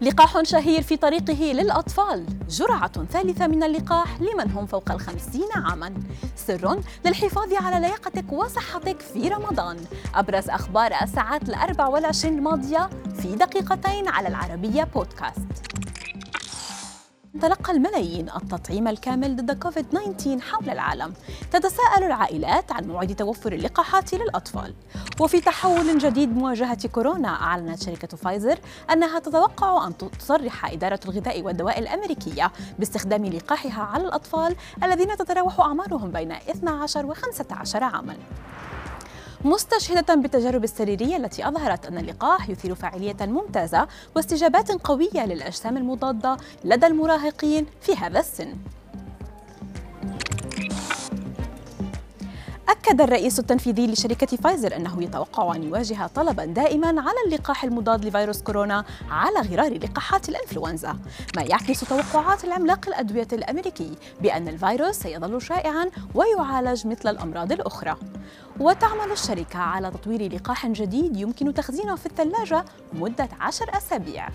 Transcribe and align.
لقاح 0.00 0.42
شهير 0.42 0.82
في 0.82 0.96
طريقه 0.96 1.52
للأطفال. 1.52 2.26
جرعة 2.48 3.04
ثالثة 3.04 3.46
من 3.46 3.62
اللقاح 3.62 4.20
لمن 4.20 4.50
هم 4.50 4.66
فوق 4.66 4.92
الخمسين 4.92 5.48
عاماً. 5.54 5.94
سر 6.36 6.80
للحفاظ 7.04 7.52
على 7.52 7.86
لياقتك 7.86 8.32
وصحتك 8.32 9.00
في 9.00 9.28
رمضان. 9.28 9.76
أبرز 10.14 10.50
أخبار 10.50 10.92
الساعات 11.02 11.48
الأربع 11.48 11.86
والعشرين 11.86 12.38
الماضية 12.38 12.90
في 13.22 13.36
دقيقتين 13.36 14.08
على 14.08 14.28
العربية 14.28 14.84
بودكاست. 14.84 15.77
تلقى 17.40 17.72
الملايين 17.72 18.28
التطعيم 18.28 18.88
الكامل 18.88 19.36
ضد 19.36 19.62
كوفيد 19.62 19.86
19 19.88 20.40
حول 20.40 20.70
العالم. 20.70 21.14
تتساءل 21.52 22.02
العائلات 22.02 22.72
عن 22.72 22.84
موعد 22.84 23.14
توفر 23.14 23.52
اللقاحات 23.52 24.14
للأطفال. 24.14 24.74
وفي 25.20 25.40
تحول 25.40 25.98
جديد 25.98 26.36
مواجهة 26.36 26.88
كورونا 26.88 27.28
أعلنت 27.28 27.82
شركة 27.82 28.16
فايزر 28.16 28.58
أنها 28.92 29.18
تتوقع 29.18 29.86
أن 29.86 29.96
تصرح 29.96 30.72
إدارة 30.72 31.00
الغذاء 31.04 31.42
والدواء 31.42 31.78
الأمريكية 31.78 32.52
باستخدام 32.78 33.24
لقاحها 33.26 33.82
على 33.82 34.04
الأطفال 34.04 34.56
الذين 34.82 35.16
تتراوح 35.16 35.60
أعمارهم 35.60 36.10
بين 36.10 36.32
12 36.32 37.06
و 37.06 37.14
15 37.14 37.84
عاماً. 37.84 38.16
مستشهدة 39.44 40.14
بالتجارب 40.14 40.64
السريرية 40.64 41.16
التي 41.16 41.48
أظهرت 41.48 41.86
أن 41.86 41.98
اللقاح 41.98 42.48
يثير 42.50 42.74
فاعلية 42.74 43.16
ممتازة 43.20 43.88
واستجابات 44.16 44.70
قوية 44.70 45.26
للأجسام 45.26 45.76
المضادة 45.76 46.36
لدى 46.64 46.86
المراهقين 46.86 47.66
في 47.80 47.96
هذا 47.96 48.20
السن. 48.20 48.54
أكد 52.68 53.00
الرئيس 53.00 53.38
التنفيذي 53.38 53.86
لشركة 53.86 54.36
فايزر 54.36 54.76
أنه 54.76 55.02
يتوقع 55.02 55.54
أن 55.54 55.62
يواجه 55.62 56.06
طلبا 56.06 56.44
دائما 56.44 56.88
على 56.88 57.16
اللقاح 57.26 57.64
المضاد 57.64 58.04
لفيروس 58.04 58.42
كورونا 58.42 58.84
على 59.10 59.40
غرار 59.40 59.78
لقاحات 59.78 60.28
الإنفلونزا. 60.28 60.98
ما 61.36 61.42
يعكس 61.42 61.80
توقعات 61.80 62.44
العملاق 62.44 62.88
الأدوية 62.88 63.28
الأمريكي 63.32 63.96
بأن 64.20 64.48
الفيروس 64.48 64.94
سيظل 64.94 65.42
شائعا 65.42 65.90
ويعالج 66.14 66.86
مثل 66.86 67.08
الأمراض 67.08 67.52
الأخرى. 67.52 67.96
وتعمل 68.60 69.12
الشركة 69.12 69.58
على 69.58 69.90
تطوير 69.90 70.34
لقاح 70.34 70.66
جديد 70.66 71.16
يمكن 71.16 71.54
تخزينه 71.54 71.96
في 71.96 72.06
الثلاجة 72.06 72.64
مدة 72.92 73.28
عشر 73.40 73.66
أسابيع. 73.76 74.28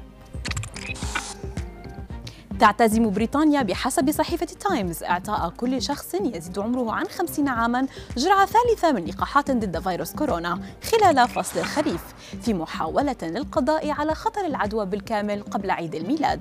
تعتزم 2.60 3.10
بريطانيا 3.12 3.62
بحسب 3.62 4.12
صحيفة 4.12 4.46
تايمز. 4.46 5.04
إعطاء 5.04 5.50
كل 5.50 5.82
شخص 5.82 6.14
يزيد 6.14 6.60
عمره 6.60 6.92
عن 6.92 7.06
50 7.06 7.48
عاما. 7.48 7.88
جرعة 8.18 8.46
ثالثة 8.46 8.92
من 8.92 9.06
لقاحات 9.06 9.52
ضد 9.52 9.80
فيروس 9.80 10.14
كورونا 10.14 10.60
خلال 10.92 11.28
فصل 11.28 11.60
الخريف 11.60 12.02
في 12.42 12.54
محاولة 12.54 13.16
للقضاء 13.22 13.90
على 13.90 14.16
خطر 14.16 14.46
العدوى 14.46 14.86
بالكامل 14.86 15.44
قبل 15.44 15.72
عيد 15.72 15.96
الميلاد. 15.96 16.40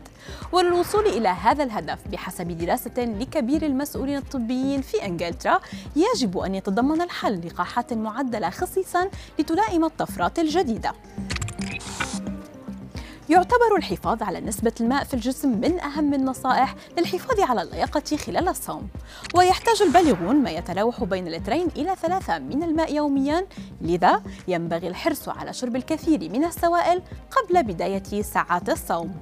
وللوصول 0.53 1.07
إلى 1.07 1.29
هذا 1.29 1.65
الهدف 1.65 1.99
بحسب 2.13 2.49
دراسة 2.59 3.05
لكبير 3.05 3.67
المسؤولين 3.67 4.17
الطبيين 4.17 4.83
في 4.83 5.07
إنجلترا 5.07 5.61
يجب 5.97 6.39
أن 6.39 6.55
يتضمن 6.55 7.03
الحل 7.03 7.47
لقاحات 7.47 7.93
معدلة 7.93 8.51
خصيصا 8.51 9.09
لتلائم 9.39 9.85
الطفرات 9.85 10.39
الجديدة. 10.39 10.93
يعتبر 13.29 13.77
الحفاظ 13.77 14.23
على 14.23 14.41
نسبة 14.41 14.73
الماء 14.81 15.05
في 15.05 15.15
الجسم 15.15 15.49
من 15.49 15.81
أهم 15.81 16.15
النصائح 16.15 16.75
للحفاظ 16.99 17.41
على 17.41 17.63
اللياقة 17.63 18.17
خلال 18.17 18.49
الصوم. 18.49 18.89
ويحتاج 19.35 19.83
البالغون 19.83 20.37
ما 20.37 20.51
يتراوح 20.51 21.05
بين 21.05 21.29
لترين 21.29 21.69
إلى 21.77 21.97
ثلاثة 22.03 22.39
من 22.39 22.63
الماء 22.63 22.95
يوميا. 22.95 23.47
لذا 23.81 24.23
ينبغي 24.49 24.89
الحرص 24.89 25.29
على 25.29 25.53
شرب 25.53 25.77
الكثير 25.77 26.31
من 26.31 26.45
السوائل 26.45 27.03
قبل 27.31 27.63
بداية 27.63 28.23
ساعات 28.23 28.69
الصوم. 28.71 29.15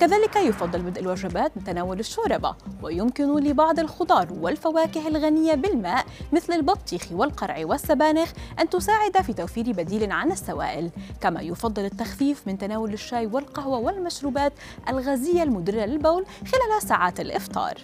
كذلك 0.00 0.36
يفضل 0.36 0.82
بدء 0.82 1.00
الوجبات 1.00 1.52
بتناول 1.58 2.00
الشوربة 2.00 2.54
ويمكن 2.82 3.36
لبعض 3.36 3.78
الخضار 3.78 4.28
والفواكه 4.40 5.08
الغنية 5.08 5.54
بالماء 5.54 6.06
مثل 6.32 6.52
البطيخ 6.52 7.02
والقرع 7.12 7.66
والسبانخ 7.66 8.32
أن 8.60 8.70
تساعد 8.70 9.22
في 9.22 9.32
توفير 9.32 9.72
بديل 9.72 10.12
عن 10.12 10.32
السوائل. 10.32 10.90
كما 11.20 11.40
يفضل 11.40 11.84
التخفيف 11.84 12.42
من 12.46 12.58
تناول 12.58 12.92
الشاي 12.92 13.26
والقهوة 13.26 13.47
والمشروبات 13.56 14.52
الغازية 14.88 15.42
المدرة 15.42 15.84
للبول 15.84 16.26
خلال 16.46 16.88
ساعات 16.88 17.20
الإفطار. 17.20 17.74